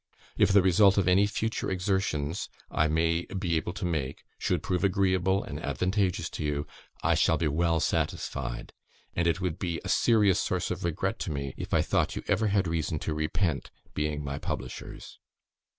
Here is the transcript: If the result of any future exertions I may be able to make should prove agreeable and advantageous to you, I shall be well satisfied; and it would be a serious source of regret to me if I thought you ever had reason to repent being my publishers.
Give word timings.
If 0.35 0.51
the 0.51 0.63
result 0.63 0.97
of 0.97 1.07
any 1.07 1.27
future 1.27 1.69
exertions 1.69 2.49
I 2.71 2.87
may 2.87 3.25
be 3.25 3.55
able 3.55 3.73
to 3.73 3.85
make 3.85 4.23
should 4.39 4.63
prove 4.63 4.83
agreeable 4.83 5.43
and 5.43 5.59
advantageous 5.63 6.27
to 6.31 6.43
you, 6.43 6.65
I 7.03 7.13
shall 7.13 7.37
be 7.37 7.47
well 7.47 7.79
satisfied; 7.79 8.73
and 9.15 9.27
it 9.27 9.39
would 9.41 9.59
be 9.59 9.79
a 9.85 9.89
serious 9.89 10.39
source 10.39 10.71
of 10.71 10.83
regret 10.83 11.19
to 11.19 11.31
me 11.31 11.53
if 11.55 11.71
I 11.71 11.83
thought 11.83 12.15
you 12.15 12.23
ever 12.27 12.47
had 12.47 12.67
reason 12.67 12.97
to 12.97 13.13
repent 13.13 13.69
being 13.93 14.23
my 14.23 14.39
publishers. 14.39 15.19